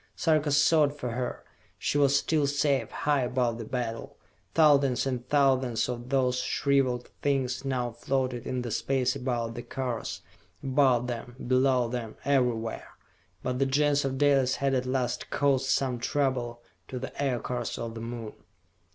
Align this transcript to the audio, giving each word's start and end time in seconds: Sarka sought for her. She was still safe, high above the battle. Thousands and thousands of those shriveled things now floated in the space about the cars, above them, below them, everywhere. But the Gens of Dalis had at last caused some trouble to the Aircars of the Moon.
Sarka 0.15 0.49
sought 0.49 0.97
for 0.97 1.11
her. 1.11 1.43
She 1.77 1.99
was 1.99 2.17
still 2.17 2.47
safe, 2.47 2.89
high 2.89 3.21
above 3.21 3.59
the 3.59 3.65
battle. 3.65 4.17
Thousands 4.55 5.05
and 5.05 5.29
thousands 5.29 5.87
of 5.87 6.09
those 6.09 6.39
shriveled 6.39 7.11
things 7.21 7.63
now 7.63 7.91
floated 7.91 8.47
in 8.47 8.63
the 8.63 8.71
space 8.71 9.15
about 9.15 9.53
the 9.53 9.61
cars, 9.61 10.21
above 10.63 11.05
them, 11.05 11.35
below 11.45 11.87
them, 11.87 12.15
everywhere. 12.25 12.97
But 13.43 13.59
the 13.59 13.67
Gens 13.67 14.03
of 14.03 14.17
Dalis 14.17 14.55
had 14.55 14.73
at 14.73 14.87
last 14.87 15.29
caused 15.29 15.69
some 15.69 15.99
trouble 15.99 16.63
to 16.87 16.97
the 16.97 17.13
Aircars 17.21 17.77
of 17.77 17.93
the 17.93 18.01
Moon. 18.01 18.33